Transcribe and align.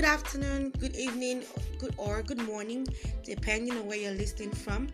good 0.00 0.08
afternoon, 0.08 0.72
good 0.78 0.96
evening, 0.96 1.42
good 1.78 1.94
or 1.98 2.22
good 2.22 2.40
morning, 2.46 2.86
depending 3.22 3.76
on 3.76 3.86
where 3.86 3.98
you're 3.98 4.12
listening 4.12 4.50
from. 4.50 4.88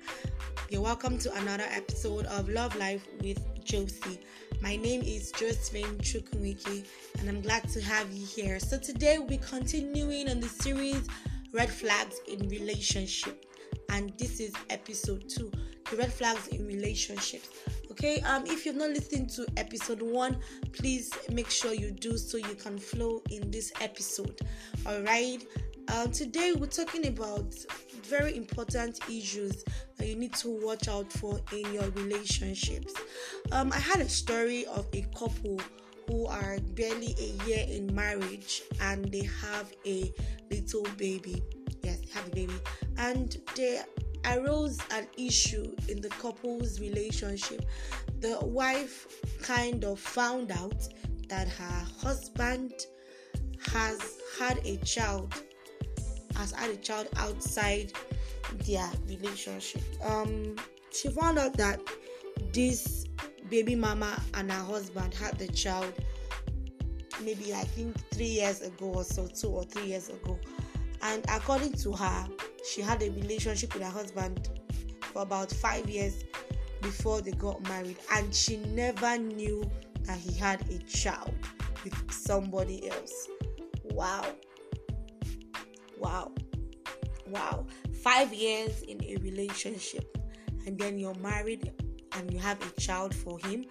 You're 0.69 0.81
welcome 0.81 1.17
to 1.19 1.33
another 1.35 1.63
episode 1.71 2.27
of 2.27 2.49
Love 2.49 2.75
Life 2.75 3.07
with 3.23 3.39
Josie. 3.65 4.19
My 4.61 4.75
name 4.75 5.03
is 5.03 5.31
Josephine 5.31 5.97
Chukwuike, 5.99 6.85
and 7.21 7.29
I'm 7.29 7.41
glad 7.41 7.69
to 7.69 7.81
have 7.83 8.13
you 8.13 8.27
here. 8.27 8.59
So 8.59 8.79
today 8.79 9.19
we'll 9.19 9.29
be 9.29 9.37
continuing 9.37 10.29
on 10.29 10.41
the 10.41 10.49
series 10.49 11.07
Red 11.53 11.71
Flags 11.71 12.17
in 12.27 12.49
Relationship, 12.49 13.47
and 13.91 14.13
this 14.19 14.41
is 14.41 14.53
episode 14.71 15.29
two: 15.29 15.53
the 15.89 15.99
red 15.99 16.13
flags 16.13 16.49
in 16.49 16.67
relationships 16.67 17.49
okay? 17.97 18.21
Um 18.21 18.45
if 18.47 18.67
you've 18.67 18.77
not 18.77 18.91
listened 18.91 19.31
to 19.31 19.47
episode 19.57 20.03
one 20.03 20.39
please 20.73 21.11
make 21.33 21.49
sure 21.49 21.73
you 21.73 21.91
do 21.91 22.19
so 22.19 22.37
you 22.37 22.55
can 22.55 22.79
flow 22.79 23.23
in 23.31 23.51
this 23.51 23.73
episode 23.81 24.39
all 24.85 25.01
right 25.01 25.43
uh, 25.89 26.07
today 26.09 26.53
we're 26.53 26.67
talking 26.67 27.07
about 27.07 27.55
very 28.03 28.37
important 28.37 29.01
issues 29.09 29.65
that 29.97 30.07
you 30.07 30.17
need 30.17 30.35
to 30.35 30.61
watch 30.63 30.89
out 30.89 31.11
for 31.13 31.41
in 31.53 31.73
your 31.73 31.89
relationships. 31.91 32.93
Um 33.53 33.73
i 33.73 33.79
had 33.79 34.01
a 34.01 34.09
story 34.09 34.67
of 34.67 34.87
a 34.93 35.03
couple 35.17 35.59
who 36.09 36.27
are 36.27 36.59
barely 36.75 37.15
a 37.19 37.47
year 37.47 37.65
in 37.69 37.93
marriage 37.95 38.63
and 38.83 39.11
they 39.11 39.29
have 39.41 39.73
a 39.87 40.13
little 40.51 40.87
baby. 40.99 41.43
Yes 41.83 42.01
have 42.13 42.27
a 42.29 42.31
baby. 42.31 42.55
And 42.99 43.37
they 43.55 43.81
arose 44.25 44.79
an 44.93 45.07
issue 45.17 45.75
in 45.89 46.01
the 46.01 46.09
couple's 46.09 46.81
relationship. 46.81 47.65
The 48.21 48.39
wife 48.43 49.07
kind 49.43 49.85
of 49.85 49.99
found 50.01 50.51
out 50.51 50.89
that 51.29 51.49
her 51.49 51.87
husband 52.01 52.73
has 53.73 54.19
had 54.39 54.59
a 54.65 54.77
child, 54.79 55.35
has 56.37 56.53
had 56.53 56.71
a 56.71 56.77
child 56.77 57.09
outside 57.17 57.93
their 58.67 58.91
relationship. 59.07 59.83
Um, 60.05 60.57
she 60.91 61.09
found 61.09 61.39
out 61.39 61.57
that 61.57 61.81
this 62.53 63.07
baby 63.51 63.75
mama 63.75 64.21
and 64.35 64.51
her 64.51 64.65
husband 64.65 65.15
had 65.15 65.39
the 65.39 65.49
child 65.49 65.93
maybe 67.23 67.55
I 67.55 67.65
think 67.65 67.97
three 68.11 68.27
years 68.27 68.63
ago 68.63 68.87
or 68.87 69.05
so, 69.05 69.27
two 69.27 69.49
or 69.49 69.65
three 69.65 69.87
years 69.89 70.09
ago. 70.09 70.39
And 71.03 71.25
according 71.29 71.73
to 71.75 71.93
her, 71.93 72.27
she 72.67 72.81
had 72.83 73.03
a 73.03 73.11
relationship 73.11 73.73
with 73.75 73.83
her 73.83 73.91
husband 73.91 74.51
for 75.01 75.23
about 75.23 75.51
five 75.51 75.89
years 75.89 76.25
before 76.83 77.21
they 77.21 77.33
got 77.33 77.63
married, 77.69 77.97
and 78.13 78.35
she 78.35 78.57
never 78.57 79.17
knew 79.19 79.69
that 80.03 80.19
he 80.19 80.33
had 80.37 80.69
a 80.71 80.79
child 80.81 81.35
with 81.85 82.13
somebody 82.13 82.89
else. 82.91 83.29
Wow. 83.85 84.27
Wow. 85.99 86.33
Wow. 87.29 87.67
Five 88.03 88.33
years 88.33 88.83
in 88.83 89.03
a 89.05 89.17
relationship, 89.17 90.19
and 90.67 90.79
then 90.79 90.99
you're 90.99 91.15
married 91.17 91.73
and 92.13 92.33
you 92.33 92.39
have 92.39 92.61
a 92.67 92.81
child 92.81 93.15
for 93.15 93.39
him, 93.41 93.65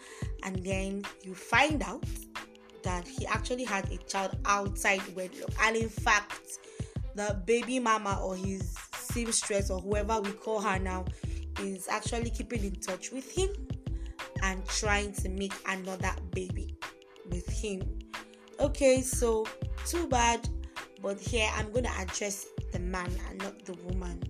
and 0.43 0.63
then 0.63 1.03
you 1.23 1.33
find 1.33 1.81
out 1.83 2.05
that 2.83 3.07
he 3.07 3.25
actually 3.25 3.63
had 3.63 3.91
a 3.91 3.97
child 3.97 4.37
outside 4.45 5.01
wedlock, 5.15 5.49
and 5.63 5.75
in 5.75 5.89
fact, 5.89 6.59
the 7.15 7.41
baby 7.45 7.79
mama 7.79 8.19
or 8.21 8.35
his 8.35 8.75
seamstress 9.15 9.69
or 9.69 9.79
whoever 9.79 10.19
we 10.19 10.31
call 10.33 10.59
her 10.59 10.77
now 10.77 11.05
is 11.61 11.87
actually 11.87 12.29
keeping 12.29 12.65
in 12.65 12.75
touch 12.75 13.11
with 13.11 13.31
him 13.31 13.49
and 14.43 14.65
trying 14.65 15.13
to 15.13 15.29
make 15.29 15.53
another 15.69 16.11
baby 16.31 16.75
with 17.29 17.47
him. 17.47 17.81
Okay, 18.59 19.01
so 19.01 19.47
too 19.85 20.05
bad, 20.07 20.47
but 21.01 21.17
here 21.17 21.49
I'm 21.55 21.71
to 21.71 21.89
address 21.97 22.47
the 22.73 22.79
man 22.79 23.09
and 23.29 23.39
not 23.39 23.63
the 23.63 23.73
woman. 23.85 24.21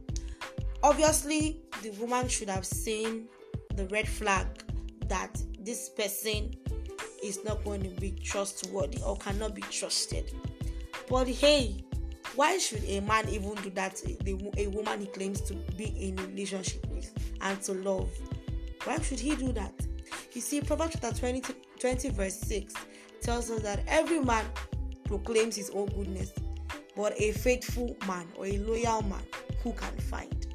Obviously, 0.83 1.61
the 1.81 1.89
woman 1.91 2.27
should 2.27 2.49
have 2.49 2.65
seen 2.65 3.27
the 3.73 3.87
red 3.87 4.07
flag 4.07 4.45
that 5.07 5.41
this 5.61 5.89
person 5.89 6.53
is 7.23 7.43
not 7.43 7.63
going 7.63 7.81
to 7.81 7.89
be 7.99 8.11
trustworthy 8.11 9.01
or 9.01 9.17
cannot 9.17 9.55
be 9.55 9.63
trusted. 9.63 10.31
But 11.09 11.27
hey, 11.27 11.83
why 12.35 12.57
should 12.57 12.83
a 12.85 12.99
man 13.01 13.27
even 13.29 13.55
do 13.55 13.69
that 13.71 13.95
to 13.97 14.17
a 14.57 14.67
woman 14.67 14.99
he 14.99 15.07
claims 15.07 15.41
to 15.41 15.53
be 15.77 15.85
in 15.85 16.19
a 16.19 16.23
relationship 16.27 16.85
with 16.87 17.11
and 17.41 17.61
to 17.61 17.73
love? 17.73 18.09
Why 18.83 18.99
should 18.99 19.19
he 19.19 19.35
do 19.35 19.51
that? 19.53 19.73
You 20.33 20.41
see, 20.41 20.61
Proverbs 20.61 20.97
chapter 20.99 21.17
20, 21.17 21.53
20 21.79 22.09
verse 22.09 22.35
6 22.35 22.73
tells 23.21 23.49
us 23.49 23.61
that 23.61 23.83
every 23.87 24.19
man 24.19 24.45
proclaims 25.05 25.55
his 25.55 25.69
own 25.69 25.87
goodness, 25.87 26.33
but 26.95 27.19
a 27.19 27.31
faithful 27.31 27.95
man 28.07 28.27
or 28.35 28.45
a 28.45 28.57
loyal 28.59 29.01
man 29.03 29.23
who 29.63 29.71
can 29.71 29.95
find. 29.97 30.47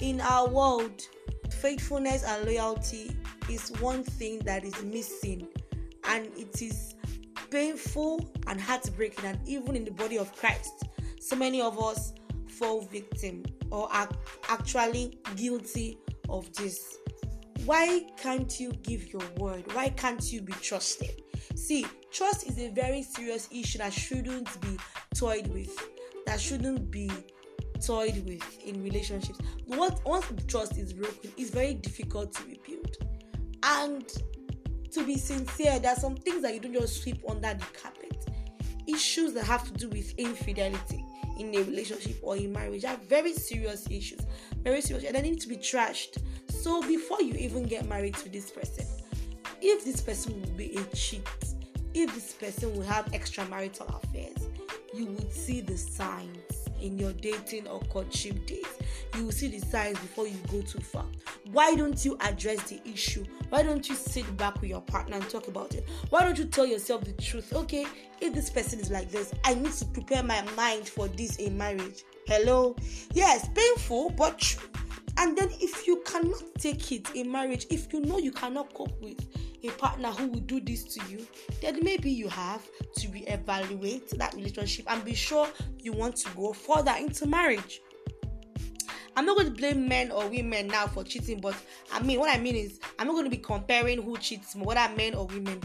In 0.00 0.20
our 0.20 0.48
world, 0.48 1.02
faithfulness 1.50 2.22
and 2.22 2.46
loyalty 2.46 3.10
is 3.50 3.72
one 3.80 4.04
thing 4.04 4.38
that 4.40 4.64
is 4.64 4.80
missing, 4.84 5.48
and 6.04 6.26
it 6.36 6.62
is 6.62 6.94
painful 7.50 8.30
and 8.46 8.60
heartbreaking, 8.60 9.24
and 9.24 9.38
even 9.46 9.74
in 9.74 9.84
the 9.84 9.90
body 9.90 10.16
of 10.16 10.34
Christ 10.36 10.87
so 11.20 11.36
many 11.36 11.60
of 11.60 11.82
us 11.82 12.12
fall 12.48 12.82
victim 12.82 13.44
or 13.70 13.92
are 13.92 14.08
actually 14.48 15.18
guilty 15.36 15.98
of 16.28 16.52
this. 16.54 16.98
Why 17.64 18.06
can't 18.16 18.58
you 18.58 18.72
give 18.82 19.12
your 19.12 19.22
word? 19.36 19.64
Why 19.74 19.90
can't 19.90 20.32
you 20.32 20.40
be 20.40 20.52
trusted? 20.54 21.22
See, 21.54 21.86
trust 22.10 22.46
is 22.46 22.58
a 22.58 22.70
very 22.70 23.02
serious 23.02 23.48
issue 23.50 23.78
that 23.78 23.92
shouldn't 23.92 24.60
be 24.60 24.78
toyed 25.14 25.48
with, 25.48 25.76
that 26.26 26.40
shouldn't 26.40 26.90
be 26.90 27.10
toyed 27.84 28.24
with 28.26 28.64
in 28.64 28.82
relationships. 28.82 29.38
What 29.66 30.00
once 30.06 30.26
trust 30.46 30.78
is 30.78 30.92
broken, 30.92 31.30
it's 31.36 31.50
very 31.50 31.74
difficult 31.74 32.32
to 32.34 32.42
rebuild. 32.44 32.96
And 33.62 34.06
to 34.92 35.04
be 35.04 35.16
sincere, 35.18 35.78
there 35.78 35.92
are 35.92 35.98
some 35.98 36.16
things 36.16 36.42
that 36.42 36.54
you 36.54 36.60
don't 36.60 36.72
just 36.72 37.02
sweep 37.02 37.22
under 37.28 37.54
the 37.54 37.66
carpet. 37.80 37.97
Issues 38.88 39.34
that 39.34 39.44
have 39.44 39.64
to 39.64 39.72
do 39.72 39.88
with 39.90 40.14
infidelity, 40.18 41.04
in 41.38 41.54
a 41.54 41.58
relationship 41.62 42.18
or 42.22 42.36
in 42.36 42.52
marriage 42.52 42.84
are 42.84 42.96
very 43.08 43.32
serious 43.32 43.86
issues, 43.90 44.20
very 44.64 44.80
serious, 44.80 45.04
and 45.04 45.14
they 45.14 45.22
need 45.22 45.40
to 45.40 45.48
be 45.48 45.56
trashed. 45.56 46.18
So 46.48 46.82
before 46.82 47.22
you 47.22 47.34
even 47.34 47.64
get 47.66 47.86
married 47.86 48.14
to 48.16 48.28
this 48.28 48.50
person, 48.50 48.86
if 49.60 49.84
this 49.84 50.00
person 50.00 50.40
will 50.40 50.50
be 50.50 50.76
a 50.76 50.96
cheat, 50.96 51.22
if 51.94 52.12
this 52.14 52.32
person 52.32 52.74
will 52.74 52.84
have 52.84 53.06
extramarital 53.06 54.02
affairs, 54.02 54.48
you 54.94 55.06
would 55.06 55.32
see 55.32 55.60
the 55.60 55.76
signs 55.76 56.68
in 56.80 56.98
your 56.98 57.12
dating 57.12 57.66
or 57.68 57.80
courtship 57.82 58.46
days. 58.46 58.66
You 59.14 59.24
will 59.24 59.32
see 59.32 59.48
the 59.48 59.64
signs 59.66 59.98
before 59.98 60.26
you 60.26 60.38
go 60.50 60.60
too 60.62 60.80
far. 60.80 61.06
Why 61.52 61.74
don't 61.74 62.04
you 62.04 62.16
address 62.20 62.62
the 62.64 62.80
issue? 62.84 63.24
Why 63.48 63.62
don't 63.62 63.88
you 63.88 63.94
sit 63.94 64.36
back 64.36 64.60
with 64.60 64.68
your 64.68 64.82
partner 64.82 65.16
and 65.16 65.30
talk 65.30 65.48
about 65.48 65.74
it? 65.74 65.88
Why 66.10 66.22
don't 66.22 66.36
you 66.38 66.44
tell 66.44 66.66
yourself 66.66 67.04
the 67.04 67.12
truth? 67.12 67.54
Okay, 67.54 67.86
if 68.20 68.34
this 68.34 68.50
person 68.50 68.78
is 68.80 68.90
like 68.90 69.10
this, 69.10 69.32
I 69.44 69.54
need 69.54 69.72
to 69.72 69.86
prepare 69.86 70.22
my 70.22 70.42
mind 70.56 70.86
for 70.86 71.08
this 71.08 71.36
in 71.36 71.56
marriage. 71.56 72.04
Hello? 72.26 72.76
Yes, 73.14 73.48
painful, 73.54 74.10
but 74.10 74.38
true. 74.38 74.68
And 75.16 75.36
then 75.36 75.48
if 75.60 75.86
you 75.86 76.02
cannot 76.04 76.42
take 76.58 76.92
it 76.92 77.10
in 77.14 77.32
marriage, 77.32 77.66
if 77.70 77.92
you 77.92 78.00
know 78.00 78.18
you 78.18 78.30
cannot 78.30 78.72
cope 78.74 79.00
with 79.00 79.26
a 79.64 79.70
partner 79.70 80.08
who 80.08 80.28
will 80.28 80.40
do 80.40 80.60
this 80.60 80.84
to 80.84 81.00
you, 81.10 81.26
then 81.62 81.80
maybe 81.82 82.10
you 82.10 82.28
have 82.28 82.64
to 82.96 83.08
reevaluate 83.08 84.10
that 84.10 84.34
relationship 84.34 84.84
and 84.88 85.04
be 85.04 85.14
sure 85.14 85.48
you 85.80 85.92
want 85.92 86.14
to 86.16 86.30
go 86.36 86.52
further 86.52 86.94
into 86.98 87.26
marriage. 87.26 87.80
I'm 89.18 89.26
not 89.26 89.36
going 89.36 89.52
to 89.52 89.52
blame 89.52 89.88
men 89.88 90.12
or 90.12 90.28
women 90.28 90.68
now 90.68 90.86
for 90.86 91.02
cheating, 91.02 91.40
but 91.40 91.56
I 91.92 92.00
mean, 92.00 92.20
what 92.20 92.32
I 92.32 92.38
mean 92.38 92.54
is, 92.54 92.78
I'm 93.00 93.08
not 93.08 93.14
going 93.14 93.24
to 93.24 93.30
be 93.30 93.38
comparing 93.38 94.00
who 94.00 94.16
cheats 94.16 94.54
more, 94.54 94.66
whether 94.66 94.94
men 94.94 95.16
or 95.16 95.26
women. 95.26 95.60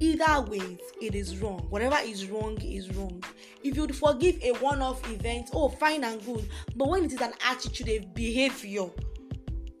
Either 0.00 0.42
ways, 0.42 0.80
it 1.00 1.14
is 1.14 1.38
wrong. 1.38 1.66
Whatever 1.70 1.96
is 2.04 2.26
wrong 2.26 2.60
is 2.60 2.94
wrong. 2.94 3.24
If 3.64 3.74
you 3.74 3.88
forgive 3.88 4.36
a 4.42 4.52
one-off 4.58 5.10
event, 5.10 5.48
oh, 5.54 5.70
fine 5.70 6.04
and 6.04 6.22
good. 6.26 6.46
But 6.76 6.88
when 6.90 7.04
it 7.06 7.12
is 7.14 7.22
an 7.22 7.32
attitude, 7.48 7.88
a 7.88 8.00
behavior, 8.12 8.90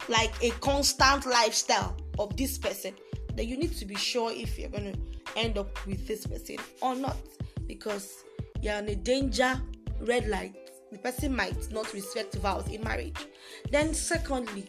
like 0.08 0.32
a 0.42 0.48
constant 0.60 1.26
lifestyle 1.26 1.98
of 2.18 2.34
this 2.38 2.56
person, 2.56 2.94
then 3.34 3.46
you 3.46 3.58
need 3.58 3.76
to 3.76 3.84
be 3.84 3.96
sure 3.96 4.32
if 4.32 4.58
you're 4.58 4.70
going 4.70 4.94
to 4.94 4.98
end 5.38 5.58
up 5.58 5.86
with 5.86 6.06
this 6.08 6.26
person 6.26 6.56
or 6.80 6.94
not 6.94 7.18
because 7.66 8.24
you're 8.62 8.76
in 8.76 8.88
a 8.88 8.96
danger 8.96 9.60
red 10.00 10.26
light 10.26 10.56
the 10.90 10.98
person 10.98 11.34
might 11.34 11.70
not 11.70 11.92
respect 11.92 12.34
vows 12.36 12.68
in 12.68 12.82
marriage. 12.82 13.26
Then 13.70 13.94
secondly 13.94 14.66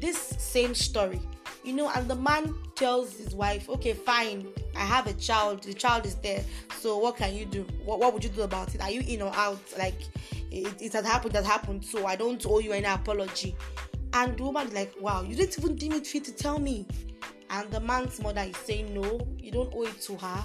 this 0.00 0.18
same 0.38 0.74
story. 0.74 1.20
You 1.64 1.72
know 1.72 1.90
and 1.94 2.08
the 2.08 2.14
man 2.14 2.54
tells 2.76 3.16
his 3.16 3.34
wife 3.34 3.68
okay 3.68 3.94
fine 3.94 4.46
i 4.76 4.80
have 4.80 5.06
a 5.06 5.14
child 5.14 5.62
the 5.62 5.72
child 5.72 6.04
is 6.04 6.14
there 6.16 6.44
so 6.78 6.98
what 6.98 7.16
can 7.16 7.34
you 7.34 7.44
do? 7.46 7.66
What, 7.84 7.98
what 7.98 8.12
would 8.12 8.22
you 8.22 8.30
do 8.30 8.42
about 8.42 8.74
it? 8.74 8.80
Are 8.82 8.90
you 8.90 9.00
in 9.00 9.22
or 9.22 9.34
out? 9.34 9.58
Like 9.76 10.00
it, 10.52 10.80
it 10.80 10.92
has 10.92 11.04
happened 11.04 11.32
that 11.32 11.44
happened 11.44 11.84
so 11.84 12.06
i 12.06 12.14
don't 12.14 12.44
owe 12.46 12.60
you 12.60 12.72
any 12.72 12.86
apology. 12.86 13.56
And 14.12 14.36
the 14.36 14.44
woman 14.44 14.68
is 14.68 14.74
like 14.74 14.94
wow 15.00 15.22
you 15.22 15.34
didn't 15.34 15.58
even 15.58 15.74
deem 15.76 15.92
it 15.92 16.06
fit 16.06 16.24
to 16.24 16.32
tell 16.32 16.58
me. 16.58 16.86
And 17.50 17.68
the 17.70 17.80
man's 17.80 18.20
mother 18.20 18.42
is 18.42 18.56
saying 18.58 18.94
no 18.94 19.18
you 19.38 19.50
don't 19.50 19.72
owe 19.74 19.82
it 19.84 20.00
to 20.02 20.16
her 20.16 20.44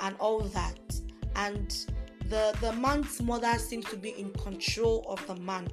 and 0.00 0.16
all 0.18 0.40
that. 0.40 0.78
And 1.36 1.76
the 2.30 2.56
the 2.60 2.72
man's 2.74 3.20
mother 3.20 3.58
seems 3.58 3.84
to 3.86 3.96
be 3.96 4.10
in 4.10 4.30
control 4.32 5.04
of 5.08 5.24
the 5.26 5.34
man. 5.42 5.68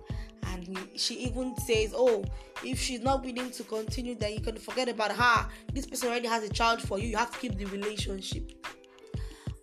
And 0.48 0.77
she 0.95 1.15
even 1.15 1.56
says 1.59 1.94
oh 1.95 2.25
if 2.63 2.80
she's 2.80 3.01
not 3.01 3.24
willing 3.24 3.51
to 3.51 3.63
continue 3.63 4.15
then 4.15 4.33
you 4.33 4.42
can 4.42 4.57
forget 4.57 4.89
about 4.89 5.12
her. 5.12 5.48
This 5.71 5.86
person 5.86 6.09
already 6.09 6.27
has 6.27 6.44
a 6.44 6.50
child 6.50 6.81
for 6.81 7.00
you. 7.00 7.07
You 7.07 7.18
have 7.18 7.31
to 7.31 7.39
keep 7.39 7.57
the 7.57 7.65
relationship. 7.65 8.68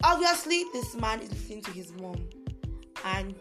Obviously 0.03 0.65
this 0.73 0.95
man 0.95 1.21
is 1.21 1.31
listening 1.31 1.63
to 1.63 1.71
his 1.73 1.93
mom. 1.95 2.29
And 3.05 3.35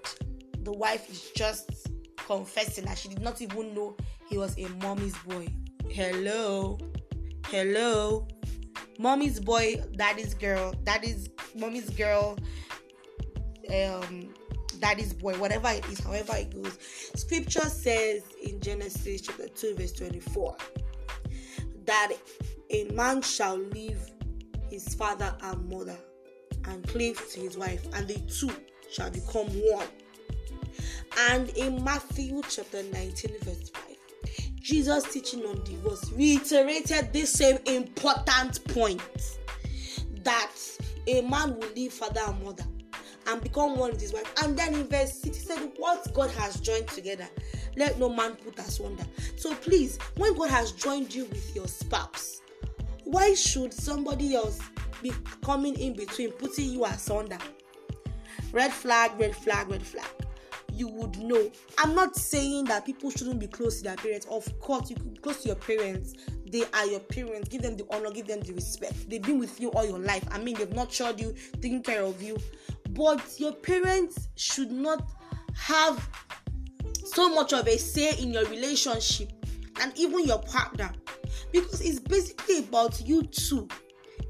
the 0.63 0.71
wife 0.71 1.09
is 1.09 1.31
just 1.35 1.87
confessing 2.17 2.85
that 2.85 2.97
she 2.97 3.09
did 3.09 3.21
not 3.21 3.41
even 3.41 3.73
know 3.75 3.95
he 4.29 4.37
was 4.37 4.57
a 4.57 4.67
mommy's 4.81 5.17
boy. 5.19 5.47
Hello? 5.89 6.79
Hello? 7.47 8.27
Mommy's 8.97 9.39
boy 9.39 9.83
daddy's 9.95 10.33
girl 10.33 10.73
daddy's 10.83 11.29
mommy's 11.55 11.89
girl 11.91 12.37
um 13.69 14.33
daddy's 14.79 15.13
boy 15.13 15.33
whatever 15.39 15.69
it 15.69 15.85
is 15.87 15.99
however 15.99 16.33
it 16.35 16.53
goes. 16.53 16.77
Scripture 17.15 17.69
says 17.69 18.23
in 18.43 18.59
genesis 18.59 19.21
chapter 19.21 19.47
2 19.47 19.75
verse 19.75 19.93
24 19.93 20.57
that 21.85 22.11
a 22.69 22.85
man 22.91 23.21
shall 23.21 23.57
leave 23.57 23.99
his 24.69 24.93
father 24.95 25.33
and 25.41 25.69
mother 25.69 25.97
and 26.65 26.87
cleave 26.87 27.21
to 27.31 27.39
his 27.39 27.57
wife 27.57 27.85
and 27.93 28.07
the 28.07 28.19
two 28.21 28.51
shall 28.91 29.09
become 29.09 29.47
one. 29.47 29.87
And 31.17 31.49
in 31.49 31.83
matthew 31.83 32.41
chapter 32.49 32.83
19 32.83 33.39
verse 33.41 33.69
5 33.69 33.83
Jesus 34.59 35.03
teaching 35.11 35.45
on 35.45 35.61
divorce 35.63 36.11
reiterated 36.13 37.11
this 37.13 37.31
same 37.33 37.57
important 37.65 38.65
point 38.69 39.01
that 40.23 40.51
a 41.07 41.21
man 41.21 41.55
will 41.57 41.69
leave 41.75 41.93
father 41.93 42.21
and 42.25 42.43
mother 42.43 42.63
and 43.27 43.41
become 43.41 43.77
one 43.77 43.91
with 43.91 44.01
his 44.01 44.13
wife. 44.13 44.31
And 44.43 44.57
then 44.57 44.73
in 44.73 44.87
verse 44.87 45.13
6, 45.21 45.37
he 45.37 45.43
said, 45.43 45.71
What 45.77 46.13
God 46.13 46.29
has 46.31 46.59
joined 46.59 46.87
together, 46.87 47.27
let 47.75 47.99
no 47.99 48.09
man 48.09 48.35
put 48.35 48.59
asunder. 48.59 49.05
So 49.35 49.53
please, 49.55 49.97
when 50.17 50.35
God 50.35 50.49
has 50.49 50.71
joined 50.71 51.13
you 51.13 51.25
with 51.25 51.55
your 51.55 51.67
spouse, 51.67 52.41
why 53.03 53.33
should 53.33 53.73
somebody 53.73 54.35
else 54.35 54.59
be 55.01 55.11
coming 55.43 55.75
in 55.79 55.93
between, 55.93 56.31
putting 56.31 56.71
you 56.71 56.85
asunder? 56.85 57.37
Red 58.51 58.71
flag, 58.71 59.11
red 59.19 59.35
flag, 59.35 59.69
red 59.69 59.83
flag 59.83 60.07
you 60.75 60.87
would 60.87 61.17
know. 61.19 61.51
I'm 61.77 61.93
not 61.95 62.15
saying 62.15 62.65
that 62.65 62.85
people 62.85 63.09
shouldn't 63.11 63.39
be 63.39 63.47
close 63.47 63.77
to 63.77 63.83
their 63.83 63.95
parents. 63.95 64.25
Of 64.29 64.59
course, 64.59 64.89
you 64.89 64.95
could 64.95 65.13
be 65.13 65.19
close 65.19 65.41
to 65.43 65.49
your 65.49 65.55
parents. 65.55 66.15
They 66.49 66.63
are 66.73 66.85
your 66.85 66.99
parents. 66.99 67.49
Give 67.49 67.61
them 67.61 67.77
the 67.77 67.85
honor, 67.91 68.11
give 68.11 68.27
them 68.27 68.41
the 68.41 68.53
respect. 68.53 69.09
They've 69.09 69.21
been 69.21 69.39
with 69.39 69.59
you 69.59 69.71
all 69.71 69.85
your 69.85 69.99
life. 69.99 70.23
I 70.31 70.39
mean, 70.39 70.55
they've 70.55 70.73
nurtured 70.73 71.19
you, 71.19 71.35
taken 71.61 71.81
care 71.81 72.03
of 72.03 72.21
you. 72.21 72.37
But 72.93 73.21
your 73.37 73.53
parents 73.53 74.29
should 74.35 74.71
not 74.71 75.09
have 75.55 76.07
so 77.05 77.29
much 77.33 77.53
of 77.53 77.67
a 77.67 77.77
say 77.77 78.17
in 78.19 78.33
your 78.33 78.45
relationship 78.45 79.31
and 79.81 79.97
even 79.97 80.25
your 80.25 80.39
partner 80.39 80.91
because 81.51 81.81
it's 81.81 81.99
basically 81.99 82.59
about 82.59 83.01
you 83.05 83.23
two 83.23 83.67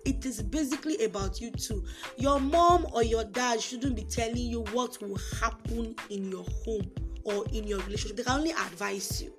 it 0.05 0.25
is 0.25 0.41
basically 0.41 1.03
about 1.05 1.39
you 1.39 1.51
too. 1.51 1.83
Your 2.17 2.39
mom 2.39 2.87
or 2.93 3.03
your 3.03 3.23
dad 3.23 3.61
shouldn't 3.61 3.95
be 3.95 4.03
telling 4.03 4.35
you 4.37 4.61
what 4.71 5.01
will 5.01 5.17
happen 5.39 5.95
in 6.09 6.29
your 6.29 6.45
home 6.65 6.91
or 7.23 7.45
in 7.53 7.65
your 7.65 7.79
relationship. 7.79 8.17
They 8.17 8.23
can 8.23 8.39
only 8.39 8.51
advise 8.51 9.21
you. 9.21 9.33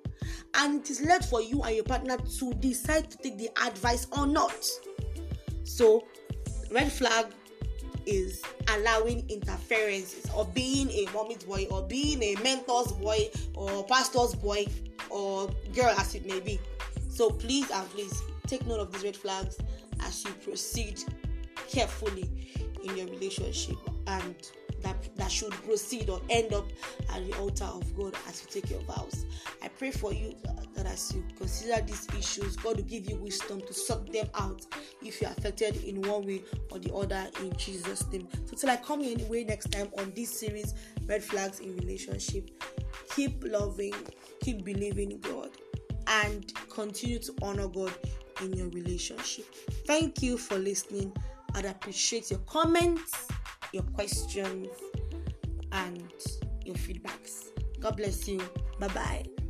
And 0.55 0.81
it 0.81 0.89
is 0.89 1.01
left 1.01 1.29
for 1.29 1.41
you 1.41 1.61
and 1.61 1.75
your 1.75 1.83
partner 1.83 2.17
to 2.17 2.53
decide 2.55 3.11
to 3.11 3.17
take 3.17 3.37
the 3.37 3.49
advice 3.63 4.07
or 4.17 4.25
not. 4.25 4.67
So, 5.63 6.07
red 6.71 6.91
flag 6.91 7.27
is 8.05 8.41
allowing 8.75 9.27
interferences 9.29 10.29
or 10.35 10.45
being 10.53 10.89
a 10.91 11.07
mommy's 11.13 11.43
boy 11.43 11.67
or 11.69 11.83
being 11.83 12.21
a 12.23 12.35
mentor's 12.35 12.91
boy 12.93 13.29
or 13.53 13.85
pastor's 13.85 14.35
boy 14.35 14.65
or 15.09 15.49
girl 15.73 15.93
as 15.97 16.15
it 16.15 16.25
may 16.25 16.39
be. 16.39 16.59
So 17.09 17.29
please 17.29 17.69
and 17.71 17.89
please 17.89 18.21
take 18.47 18.65
note 18.67 18.79
of 18.79 18.91
these 18.91 19.03
red 19.03 19.15
flags 19.15 19.57
as 20.01 20.23
you 20.23 20.31
proceed 20.43 21.03
carefully 21.69 22.29
in 22.83 22.97
your 22.97 23.07
relationship 23.07 23.77
and 24.07 24.35
that, 24.85 25.15
that 25.17 25.31
should 25.31 25.51
proceed 25.51 26.09
or 26.09 26.21
end 26.29 26.53
up 26.53 26.65
at 27.13 27.25
the 27.25 27.33
altar 27.37 27.65
of 27.65 27.95
God 27.97 28.15
as 28.27 28.41
you 28.41 28.61
take 28.61 28.69
your 28.69 28.81
vows. 28.81 29.25
I 29.61 29.67
pray 29.67 29.91
for 29.91 30.13
you 30.13 30.35
that 30.75 30.85
as 30.85 31.13
you 31.13 31.23
consider 31.37 31.81
these 31.81 32.07
issues, 32.17 32.55
God 32.55 32.77
will 32.77 32.83
give 32.83 33.09
you 33.09 33.17
wisdom 33.17 33.61
to 33.61 33.73
sort 33.73 34.11
them 34.11 34.27
out 34.35 34.65
if 35.01 35.21
you're 35.21 35.31
affected 35.31 35.83
in 35.83 36.01
one 36.03 36.25
way 36.25 36.43
or 36.71 36.79
the 36.79 36.93
other 36.93 37.27
in 37.41 37.55
Jesus' 37.57 38.05
name. 38.11 38.27
So, 38.45 38.55
till 38.55 38.69
I 38.69 38.77
come 38.77 39.01
your 39.01 39.17
way 39.27 39.43
next 39.43 39.71
time 39.71 39.89
on 39.97 40.13
this 40.15 40.39
series, 40.39 40.75
Red 41.05 41.23
Flags 41.23 41.59
in 41.59 41.75
Relationship, 41.77 42.49
keep 43.15 43.43
loving, 43.43 43.93
keep 44.41 44.63
believing 44.63 45.19
God, 45.19 45.49
and 46.07 46.53
continue 46.69 47.19
to 47.19 47.33
honor 47.41 47.67
God 47.67 47.93
in 48.41 48.53
your 48.53 48.69
relationship. 48.69 49.45
Thank 49.87 50.21
you 50.21 50.37
for 50.37 50.57
listening. 50.57 51.15
I'd 51.55 51.65
appreciate 51.65 52.29
your 52.29 52.39
comments, 52.41 53.24
your 53.75 53.83
questions, 53.93 54.69
and 55.73 56.01
your 56.63 56.75
feedbacks. 56.75 57.49
God 57.81 57.97
bless 57.97 58.25
you. 58.27 58.41
Bye 58.79 58.87
bye. 58.87 59.44